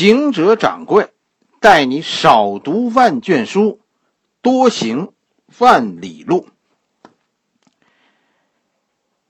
[0.00, 1.10] 行者掌柜
[1.60, 3.82] 带你少读万卷书，
[4.40, 5.12] 多行
[5.58, 6.48] 万里路。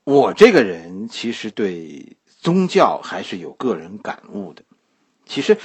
[0.04, 4.62] 我这个人其实对宗教还是有个人感悟的。
[5.26, 5.58] 其实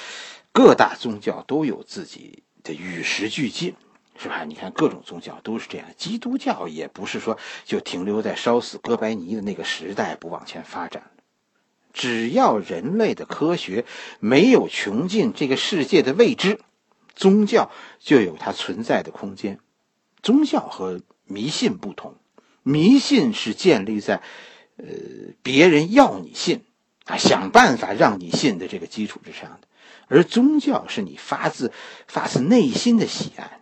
[0.51, 3.75] 各大宗教都有自己的与时俱进，
[4.17, 4.43] 是吧？
[4.43, 11.11] 你看各种宗教都是这样，基督教也不是说就停留在烧死哥白尼的那个时代不往前发展。
[11.95, 13.85] 只要人类的科学
[14.19, 16.59] 没有穷尽这个世界的未知，
[17.15, 19.59] 宗教就有它存在的空间。
[20.21, 22.15] 宗教和迷信不同，
[22.63, 24.21] 迷信是建立在，
[24.75, 24.85] 呃，
[25.41, 26.65] 别人要你信，
[27.05, 29.67] 啊，想办法让你信的这个基础之上的，
[30.09, 31.71] 而宗教是你发自
[32.07, 33.61] 发自内心的喜爱。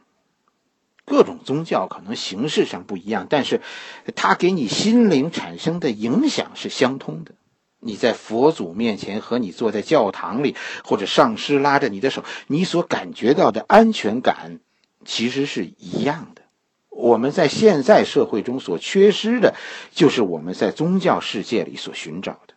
[1.06, 3.62] 各种宗教可能形式上不一样，但是
[4.16, 7.36] 它给你心灵产生的影响是相通的。
[7.84, 14.60] 你在佛祖面前和你坐在教堂里，或者上师拉着你的手，你所感觉到的安全感，
[15.06, 16.42] 其实是一样的。
[16.90, 19.56] 我们在现在社会中所缺失的，
[19.92, 22.54] 就是我们在宗教世界里所寻找的。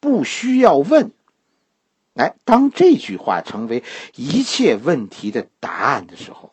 [0.00, 1.10] 不需要问，
[2.14, 3.82] 哎，当这句话成为
[4.14, 6.52] 一切问题的答案的时候，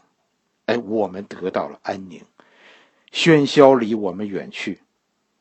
[0.66, 2.24] 哎，我们得到了安宁，
[3.12, 4.82] 喧嚣离我们远去。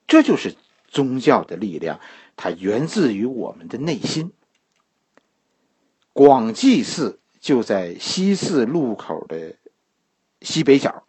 [0.07, 0.55] 这就是
[0.95, 1.99] 宗教的力量。
[2.37, 4.33] 它源自于我们的内心。
[6.13, 9.57] 广济寺就在西寺路口的
[10.41, 11.05] 西北角，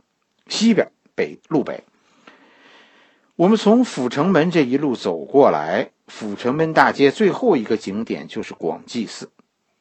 [0.47, 1.83] 西边北路北。
[3.35, 9.29] 我们从阜成门这一路走过来，阜成门大街最后一个景点就是广济寺。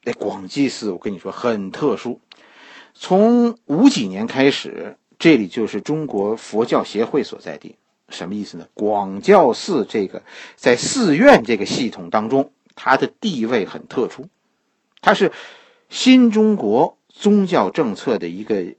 [0.02, 2.20] 那广济寺，我跟你说很特殊，
[2.92, 7.76] 从五几年开始，这里就是中国佛教协会所在地。
[8.14, 8.66] 什么意思呢？
[8.72, 10.22] 广教寺这个
[10.56, 14.28] 在寺院这个系统当中，它的地位很特殊，
[15.00, 15.32] 它是
[15.90, 18.74] 新中国宗教政策的一个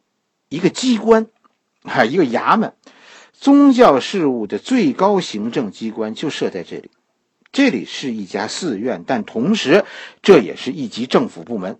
[0.50, 1.28] 一个机关，
[1.83, 2.73] 啊，一个衙门，
[3.33, 6.90] 宗教事务的最高行政机关就设在这里。
[7.51, 9.85] 这里是一家寺院，但同时
[10.22, 11.79] 这也是一级政府部门。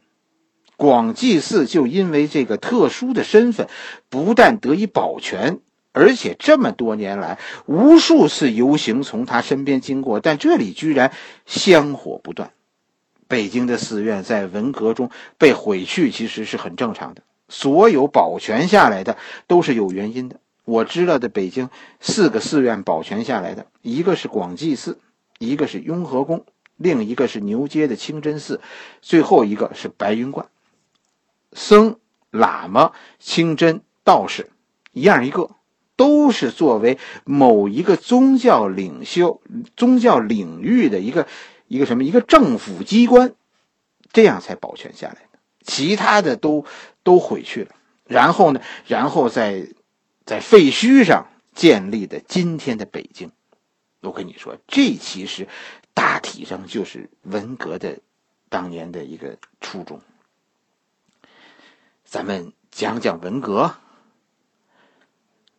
[0.78, 3.68] 广济寺就因为这个特殊的身份，
[4.10, 5.60] 不但得以保全。
[5.96, 11.14] 而且这么多年来，无数次游行从他身边经过，但这里居然
[11.46, 12.52] 香火不断。
[13.30, 17.24] 北京的寺院在文革中被毁去，其实是很正常的。
[17.48, 19.16] 所有保全下来的
[19.48, 20.42] 都是有原因的。
[20.66, 21.70] 我知道的北京
[22.02, 25.00] 四个寺院保全下来的，一个是广济寺，
[25.40, 26.44] 一个是雍和宫，
[26.76, 28.60] 另一个是牛街的清真寺，
[29.02, 30.48] 最后一个是白云观。
[31.54, 31.96] 僧、
[32.34, 34.50] 喇嘛、清真、道士，
[34.92, 35.52] 一样一个。
[35.96, 39.42] 都是作为某一个宗教领袖、
[39.78, 41.28] 宗教领域的一个
[41.68, 43.34] 一个什么一个政府机关，
[44.12, 45.40] 这样才保全下来的。
[45.64, 46.66] 其他的都
[47.04, 47.76] 都毁去了。
[48.06, 48.62] 然后呢？
[48.88, 49.68] 然后在
[50.26, 53.32] 在废墟上建立的今天的北京，
[54.02, 55.48] 我跟你说，这其实
[55.94, 58.00] 大体上就是文革的
[58.50, 60.02] 当年的一个初衷。
[62.04, 63.76] 咱们讲讲文革。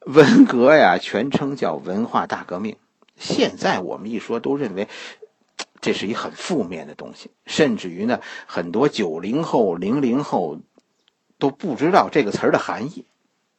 [0.06, 2.76] 文革呀，全称叫文化大革命。
[3.16, 4.86] 现在我们一说，都认为
[5.80, 10.60] 这是一很负面的东西，甚至于呢，很多九零后、零零后
[11.40, 13.04] 都不知道这个词儿的含义。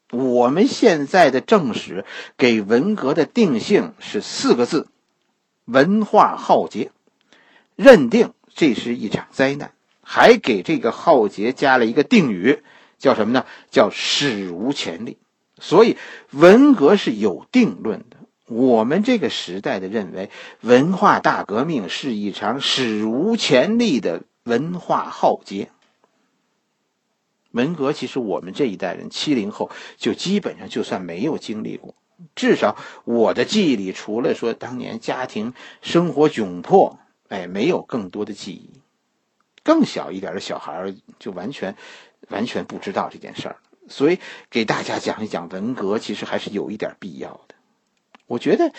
[0.09, 2.05] 我们现在的正史
[2.37, 4.87] 给文革的定性是四个字：
[5.65, 6.91] 文化浩劫，
[7.75, 12.63] 认定这是一场灾难，还给这个浩劫加了一个定语，
[12.97, 13.45] 叫什么呢？
[13.69, 15.17] 叫史无前例。
[15.59, 15.97] 所以，
[16.31, 18.17] 文革是有定论的。
[18.47, 20.29] 我们这个时代的认为，
[20.61, 25.69] 文化大革命是一场史无前例的文化浩劫。
[27.51, 31.95] 文革其实我们这一代人，七零后就基本上就算没有经历过，
[32.35, 38.79] 至少我的记忆里，除了说当年家庭生活窘迫，哎，没有更多的记忆。
[39.63, 41.75] 更小一点的小孩就完全
[42.29, 43.57] 完全不知道这件事儿。
[43.89, 44.19] 所以，
[44.49, 47.55] 给大家讲一讲文革，其实还是有一点必要的。
[48.25, 48.73] 我觉得，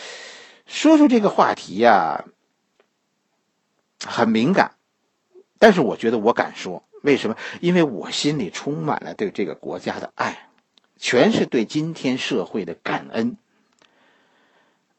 [0.66, 2.24] 说说这个话题呀，
[4.04, 4.72] 很敏感，
[5.58, 7.36] 但是我觉得我敢说，为什么？
[7.60, 10.50] 因为我心里充满了对这个国家的爱，
[10.98, 13.36] 全是对今天社会的感恩。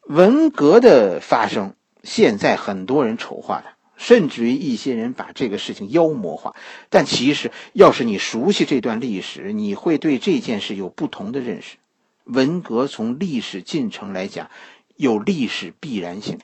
[0.03, 3.75] 文革的发生，现在很多人丑化它。
[3.99, 6.55] 甚至于一些人把这个事情妖魔化，
[6.89, 11.75] 但其实，要是你熟悉这段历史，你会对这件事有不同的认识。
[12.23, 14.49] 文革从历史进程来讲，
[14.95, 16.39] 有历史必然性。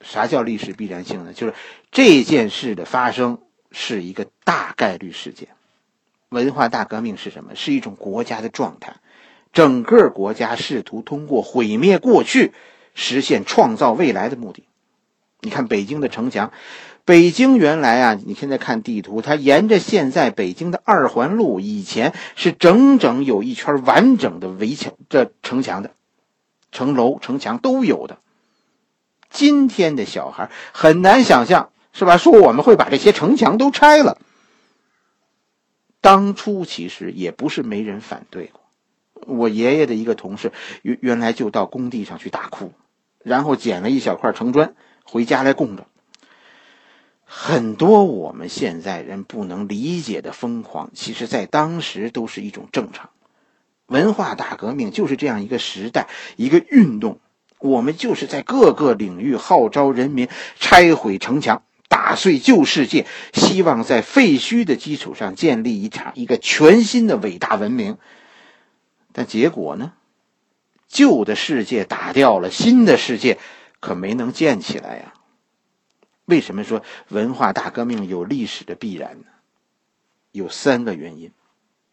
[0.00, 1.32] 啥叫历史必然性呢？
[1.34, 1.54] 就是
[1.90, 3.38] 这件事的发生
[3.70, 5.48] 是一个大概率事件。
[6.30, 7.54] 文化大革命是什么？
[7.54, 8.96] 是一种国家的状态，
[9.52, 12.52] 整个国家试图通过毁灭过去，
[12.94, 14.64] 实现创造未来的目的。
[15.40, 16.52] 你看北京的城墙，
[17.04, 25.92] 北京原来啊，你现在看地图，它沿着现在北京的二环路，以前是整整有一圈完整的围墙，这城墙的，
[26.72, 28.18] 城楼、城墙都有的。
[29.30, 32.16] 今天的小孩很难想象，是吧？
[32.16, 34.18] 说我们会把这些城墙都拆了。
[36.00, 38.62] 当初其实也不是没人反对过。
[39.26, 40.52] 我爷爷的一个同事
[40.82, 42.72] 原原来就到工地上去大哭，
[43.22, 44.74] 然后捡了一小块城砖
[45.10, 45.86] 回家来供着。
[47.24, 53.10] 很多我们现在人不能理解的疯狂，其实在当时都是一种正常。
[53.86, 57.20] 文化大革命就是这样一个时代，一个运动。
[57.58, 60.28] 我们就是在各个领域号召人民
[60.58, 61.62] 拆毁城墙。
[61.88, 67.96] 打碎旧世界，希望在废墟的基础上建立一场一个全新的伟大文明。
[69.12, 69.92] 但结果呢？
[70.86, 73.38] 旧的世界打掉了，新的世界
[73.80, 75.14] 可没能建起来呀。
[76.24, 79.26] 为什么说文化大革命有历史的必然呢？
[80.30, 81.32] 有三个原因，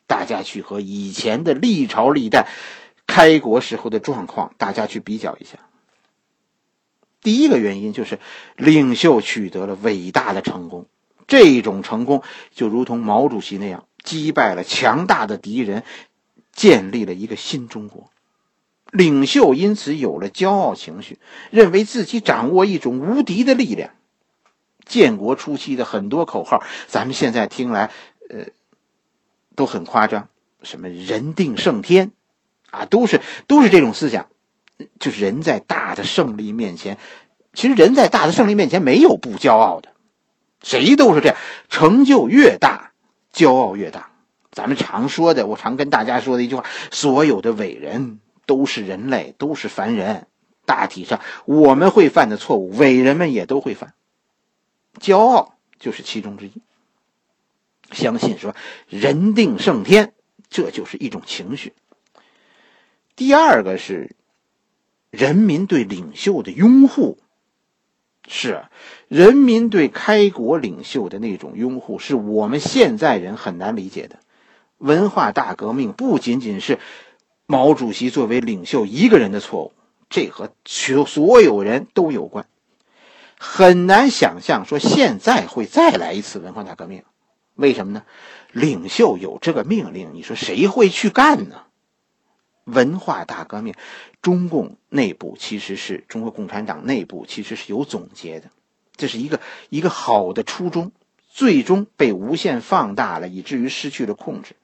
[0.07, 2.47] 大家去和以前的历朝历代
[3.07, 5.59] 开国时候的状况，大家去比较一下。
[7.21, 8.19] 第一个原因就是
[8.57, 10.85] 领袖取得了伟大的成功，
[11.27, 12.21] 这种成功
[12.51, 15.83] 就如同毛主席那样击败了强大的敌人，
[16.51, 18.11] 建立了一个新中国。
[18.91, 21.19] 领袖因此有了骄傲情绪，
[21.51, 23.91] 认为自己掌握一种无敌的力量。
[24.85, 27.91] 建国初期的很多口号，咱们现在听来，
[28.29, 28.45] 呃，
[29.55, 30.29] 都很夸张，
[30.61, 32.11] 什么“人定胜天”，
[32.69, 34.27] 啊，都是都是这种思想。
[34.99, 36.97] 就是人在大的胜利面前，
[37.53, 39.89] 其实人在大的胜利面前没有不骄傲的，
[40.61, 41.37] 谁都是这样。
[41.69, 42.91] 成就越大，
[43.33, 44.11] 骄傲越大。
[44.51, 50.27] 咱们常说的，我常跟大家说的一句话：所有的伟人都是人类，都是凡人。
[50.65, 53.93] 大体上，我们会犯的错误，伟人们也都会犯。
[54.99, 56.53] 骄傲就是其中之一。
[57.91, 58.55] 相信说
[58.89, 60.13] “人定胜天”，
[60.49, 61.73] 这就是一种情绪。
[63.15, 64.15] 第二个是。
[65.11, 67.19] 人民对领袖的拥护，
[68.27, 68.65] 是
[69.07, 74.19] 人民对开国领袖的那种拥护，是我们现在人很难理解的。
[74.77, 76.79] 文化大革命不仅仅是
[77.47, 79.73] 毛主席作为领袖一个人的错误，
[80.09, 82.47] 这和所所有人都有关。
[83.37, 87.03] 很难想象说现在会再来一次文化大革命，
[87.55, 88.03] 为什么呢？
[88.51, 91.63] 领袖有这个命令，你说谁会去干呢？
[92.63, 93.75] 文化大革命，
[94.23, 98.49] 中共内部其实是中国共产党内部其实是有总结的，
[98.95, 99.39] 这是一个
[99.69, 100.91] 一个好的初衷，
[101.29, 104.55] 最终被无限放大了，以至于失去了控制。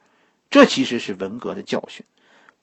[0.49, 2.05] 这其实是文革的教训，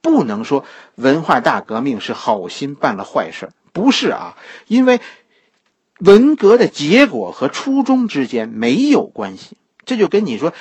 [0.00, 0.64] 不能说
[0.94, 4.36] 文化大革命是好心办了坏事，不是啊，
[4.66, 5.00] 因为
[5.98, 9.56] 文革的结果和初衷之间没有关系。
[9.84, 10.52] 这就跟你说，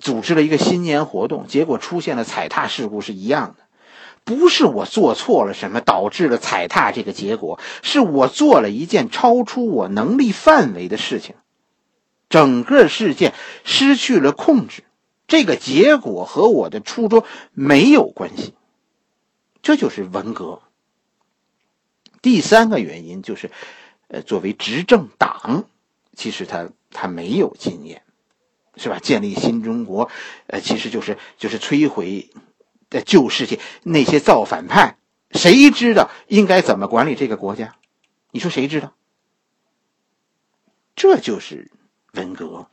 [0.00, 3.64] 组织了一个新年活动，结果出现了踩踏事故是一样的。
[4.24, 11.34] 不是我做错了什么导致了踩踏这个结果，是我做了一件超出我能力范围的事情，
[12.28, 14.84] 整个事件失去了控制，
[15.32, 18.52] 这个结果和我的初衷没有关系，
[19.62, 20.60] 这就是文革。
[22.20, 23.50] 第三个原因就是，
[24.08, 25.64] 呃，作为执政党，
[26.14, 28.02] 其实他他没有经验，
[28.76, 28.98] 是吧？
[28.98, 30.10] 建立新中国，
[30.48, 32.28] 呃，其实就是就是摧毁。
[32.90, 34.98] 在旧世界，那些造反派，
[35.30, 37.74] 谁知道应该怎么管理这个国家？
[38.32, 38.92] 你说谁知道？
[40.94, 41.70] 这就是
[42.12, 42.68] 文革，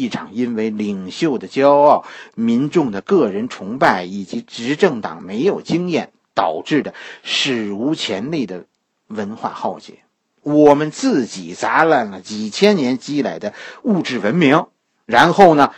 [0.00, 8.66] 一场因为领袖的骄傲、民众的个人崇拜以及执政党没有经验导致的史无前例的
[9.06, 10.00] 文化浩劫。
[10.42, 13.52] 我们自己砸烂了几千年积累的
[13.82, 14.66] 物质文明，
[15.04, 15.74] 然后呢，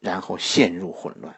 [0.00, 1.36] 然后陷入混乱。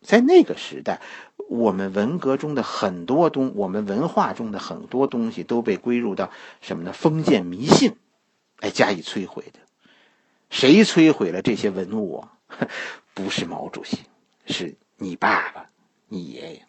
[0.00, 1.02] 在那个时代，
[1.50, 6.30] 我们文革中的很多东，我们文化中的很多东西都被归入到
[6.62, 6.92] 什么呢？
[6.94, 7.96] 封建迷信，
[8.60, 9.58] 来加以摧毁的。
[10.50, 12.32] 谁摧毁了这些文物啊？
[13.14, 13.98] 不是毛主席，
[14.46, 15.70] 是你爸爸、
[16.08, 16.66] 你爷爷。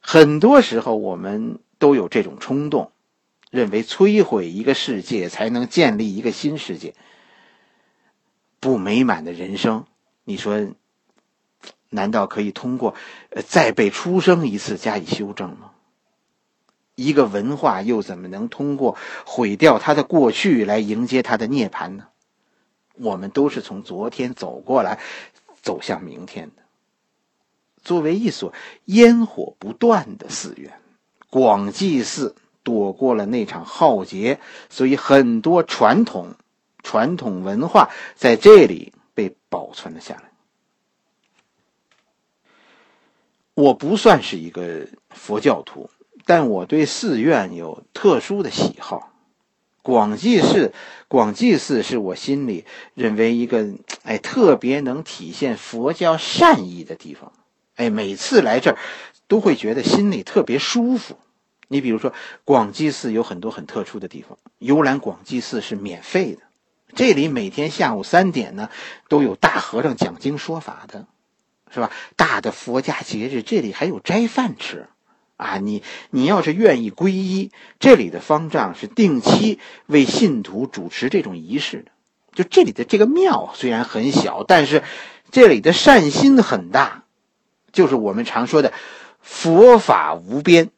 [0.00, 2.92] 很多时候，我们都有这种冲动，
[3.50, 6.94] 认为摧毁一个世界才能建立一个新世界。
[8.58, 9.86] 不美满的人生，
[10.24, 10.74] 你说？
[11.94, 12.94] 难道可以通过，
[13.28, 15.72] 呃，再被出生一次加以修正吗？
[16.94, 18.96] 一个文化又怎么能通过
[19.26, 22.08] 毁掉它的过去来迎接它的涅槃呢？
[22.94, 24.98] 我们都是从昨天走过来，
[25.62, 26.62] 走向明天的。
[27.82, 28.52] 作为一所
[28.84, 30.72] 烟火不断的寺院，
[31.30, 34.38] 广济寺躲过了那场浩劫，
[34.70, 36.36] 所以很多传统、
[36.82, 40.30] 传统文化在这里被保存了下来。
[43.54, 45.90] 我不算是一个佛教徒，
[46.24, 49.11] 但我对寺院有特殊的喜好。
[49.82, 50.72] 广济寺，
[51.08, 53.68] 广济寺是我心里认为一个
[54.04, 57.32] 哎特别能体现佛教善意的地方。
[57.76, 58.78] 哎，每次来这儿，
[59.28, 61.18] 都会觉得心里特别舒服。
[61.68, 62.12] 你比如说，
[62.44, 66.42] 广济寺有很多很特殊的地方，游览广济寺是免费的。
[66.94, 68.68] 这里每天下午三点呢，
[69.08, 71.06] 都有大和尚讲经说法的。
[71.74, 71.90] 是吧？
[72.16, 74.88] 大的佛家节日，这里还有斋饭吃，
[75.42, 81.90] 啊，你你要是愿意皈依，这里的方丈是定期为信徒主持这种仪式的。
[82.34, 84.82] 就这里的这个庙虽然很小，但是
[85.30, 87.04] 这里的善心很大，
[87.72, 88.72] 就是我们常说的
[89.20, 90.70] 佛法无边。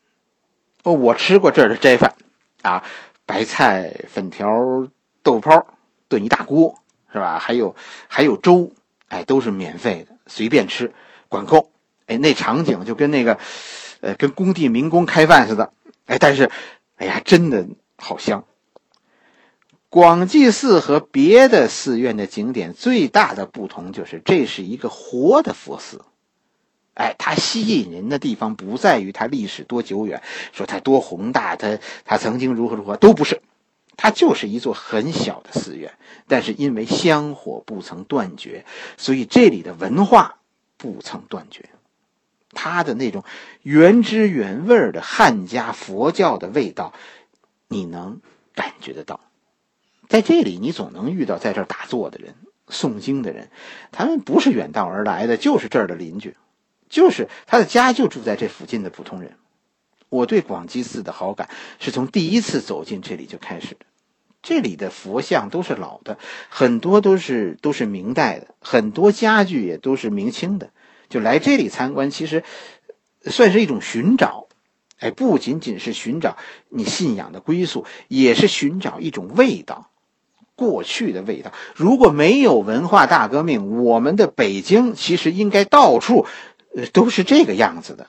[0.82, 2.14] 哦，我吃过这儿的斋饭，
[2.62, 2.84] 啊，
[3.24, 4.88] 白菜、粉条、
[5.22, 5.66] 豆泡
[6.08, 6.78] 炖一大锅，
[7.12, 7.38] 是吧？
[7.38, 7.74] 还有
[8.08, 8.72] 还有粥，
[9.08, 10.16] 哎，都是免费的。
[10.26, 10.92] 随便吃，
[11.28, 11.70] 管够，
[12.06, 13.38] 哎，那场景就跟那个，
[14.04, 15.72] 呃，跟工地民工开饭似的，
[16.04, 16.50] 哎，但是，
[16.96, 18.44] 哎呀，真的好香。
[19.88, 26.02] 广济寺和别的寺院的景点最大的不同就是，这是一个活的佛寺，
[26.92, 33.40] 哎，它吸引人的地方不在于它历史多久远，说它多宏大，它它曾经如何如何，都不是。
[33.96, 35.92] 它就是一座很小的寺院，
[36.28, 38.66] 但是因为香火不曾断绝，
[38.98, 40.40] 所以这里的文化
[40.76, 41.70] 不曾断绝。
[42.54, 43.24] 它的那种
[43.62, 46.94] 原汁原味的汉家佛教的味道，
[47.68, 48.20] 你能
[48.54, 49.20] 感觉得到。
[50.08, 52.34] 在这里，你总能遇到在这儿打坐的人、
[52.68, 53.50] 诵经的人，
[53.90, 56.36] 他们不是远道而来的，就是这儿的邻居，
[56.88, 59.36] 就是他的家就住在这附近的普通人。
[60.10, 61.48] 我对广济寺的好感
[61.80, 63.80] 是从第一次走进这里就开始的。
[64.42, 66.18] 这里的佛像都是老的，
[66.50, 70.70] 很多都是都是明代的，很多家具也都是明清的。
[71.14, 72.42] 就来这里参观，其实
[73.22, 74.48] 算是一种寻找，
[74.98, 76.36] 哎，不仅仅是寻找
[76.70, 79.90] 你信仰的归宿，也是寻找一种味道，
[80.56, 81.52] 过去的味道。
[81.76, 86.26] 如果没有文化大革命，我们的北京其实应该到处
[86.74, 88.08] 呃都是这个样子的。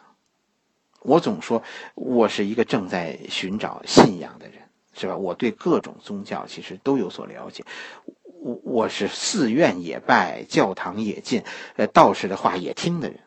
[1.01, 1.61] 我总说，
[1.93, 4.63] 我是一个正在寻找信仰的人，
[4.95, 5.15] 是吧？
[5.15, 7.63] 我对各种宗教其实都有所了解，
[8.45, 11.43] 我我是寺院也拜，教堂也进，
[11.77, 13.21] 呃，道士的话也听的人。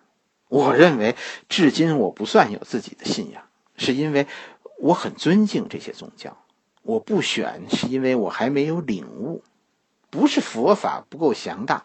[0.46, 1.16] 我认为，
[1.48, 3.42] 至今我不算有自己的信仰，
[3.76, 4.28] 是因为
[4.78, 6.38] 我很尊敬这些宗教。
[6.82, 9.42] 我不选，是因为我还没有领悟，
[10.08, 11.84] 不是佛法不够强大，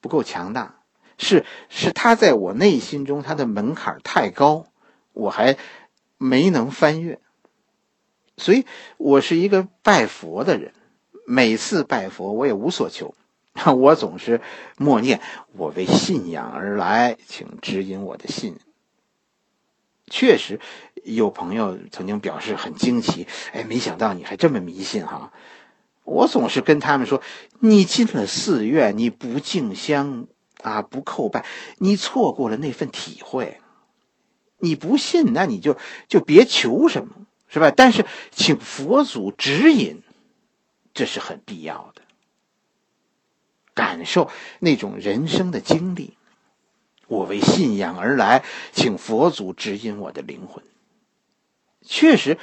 [0.00, 0.76] 不够强大，
[1.18, 4.66] 是是他在我内心中他的门槛太高。
[5.14, 5.58] 我还
[6.16, 7.18] 没能翻越，
[8.36, 8.64] 所以
[8.98, 10.72] 我是一个拜佛的人。
[11.30, 13.14] 每次拜佛，我也无所求，
[13.76, 14.40] 我总是
[14.78, 15.20] 默念
[15.52, 18.56] ：“我为信仰而来，请指引我的信。”
[20.10, 20.58] 确实，
[21.04, 25.30] 有朋友曾经表示很惊奇：“哎，没想到你还这么迷信哈！”
[26.04, 27.20] 我总是跟他们说
[27.60, 30.28] ：“你进了寺院，你不敬香
[30.62, 31.44] 啊，不叩拜，
[31.76, 33.60] 你错过了那份体会。”
[34.60, 35.76] 你不信，那你就
[36.08, 37.12] 就别求什么，
[37.48, 37.70] 是吧？
[37.70, 40.02] 但是请佛祖指引，
[40.98, 42.02] 这是很必要的。
[43.72, 44.28] 感受
[44.58, 46.16] 那种人生的经历，
[47.06, 50.64] 我为信仰而来，请佛祖指引我的灵魂。
[51.86, 52.36] 确实，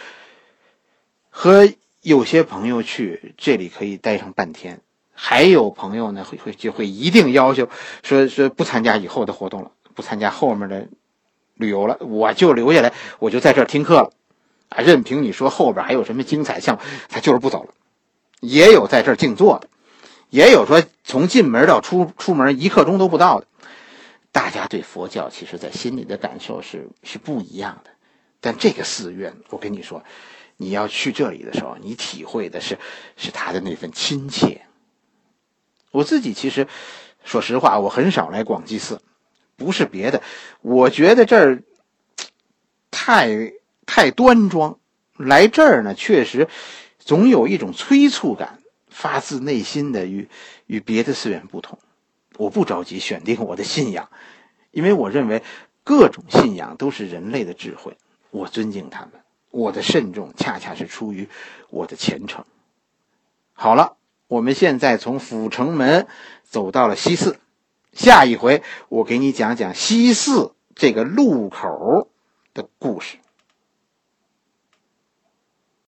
[1.30, 1.68] 和
[2.00, 4.80] 有些朋友去这里可以待上半天，
[5.14, 7.68] 还有朋友呢会会就会一定要求
[8.04, 10.88] 说说不参加以后的活动了，不参加后面的。
[11.58, 14.12] 旅游了，我就留下来，我就在这儿听课了，
[14.68, 17.74] 啊，任凭你说后边还有什么精彩项目，他就是不走了。
[18.48, 19.68] 也有在这儿静坐的，
[20.30, 23.48] 也有说从进门到出出门一刻钟都不到的。
[24.32, 27.92] 大家对佛教其实，在心里的感受是是不一样的。
[28.42, 30.04] 但这个寺院，我跟你说，
[30.58, 32.78] 你要去这里的时候，你体会的是
[33.16, 34.62] 是他的那份亲切。
[35.92, 36.68] 我自己其实，
[37.24, 39.02] 说实话，我很少来广济寺。
[39.58, 40.22] 不是别的，
[40.60, 41.64] 我觉得这儿
[42.92, 43.54] 太
[43.86, 44.78] 太端庄，
[45.16, 46.50] 来这儿呢，确实
[47.06, 48.60] 总有一种催促感，
[48.90, 50.28] 发自内心的与
[50.66, 51.80] 与别的寺院不同。
[52.38, 54.10] 我不着急选定我的信仰，
[54.72, 55.42] 因为我认为
[55.86, 57.96] 各种信仰都是人类的智慧，
[58.32, 59.12] 我尊敬他们。
[59.52, 61.30] 我的慎重恰恰是出于
[61.70, 62.44] 我的虔诚。
[63.54, 63.96] 好了。
[64.28, 64.42] 我。
[64.42, 66.08] 们现在从阜成门
[66.44, 67.40] 走到了西四，
[67.94, 72.10] 下一回我给你讲讲西四这个路口
[72.56, 73.18] 的故事。